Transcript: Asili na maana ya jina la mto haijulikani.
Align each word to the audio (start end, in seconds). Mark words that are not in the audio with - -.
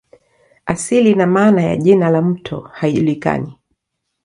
Asili 0.65 1.15
na 1.15 1.27
maana 1.27 1.63
ya 1.63 1.77
jina 1.77 2.09
la 2.11 2.21
mto 2.21 2.59
haijulikani. 2.59 3.57